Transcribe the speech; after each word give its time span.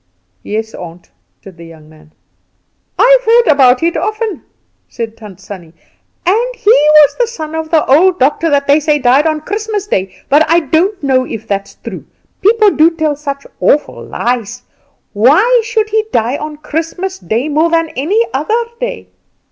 "Yes, 0.41 0.73
aunt," 0.73 1.11
said 1.43 1.57
the 1.57 1.65
young 1.67 1.87
man. 1.87 2.11
"I've 2.97 3.21
heard 3.23 3.45
about 3.45 3.83
it 3.83 3.95
often," 3.95 4.41
said 4.89 5.15
Tant 5.15 5.39
Sannie. 5.39 5.73
"And 6.25 6.55
he 6.55 6.71
was 6.71 7.17
the 7.19 7.27
son 7.27 7.53
of 7.53 7.69
the 7.69 7.85
old 7.85 8.19
doctor 8.19 8.49
that 8.49 8.65
they 8.65 8.79
say 8.79 8.97
died 8.97 9.27
on 9.27 9.41
Christmas 9.41 9.85
day, 9.85 10.15
but 10.27 10.43
I 10.49 10.61
don't 10.61 11.03
know 11.03 11.25
if 11.27 11.47
that's 11.47 11.75
true. 11.83 12.05
People 12.41 12.71
do 12.71 12.89
tell 12.89 13.15
such 13.15 13.45
awful 13.59 14.03
lies. 14.03 14.63
Why 15.13 15.61
should 15.63 15.89
he 15.91 16.03
die 16.11 16.35
on 16.35 16.57
Christmas 16.57 17.19
day 17.19 17.47
more 17.47 17.69
than 17.69 17.89
any 17.89 18.23
other 18.33 18.57
day?" 18.79 19.05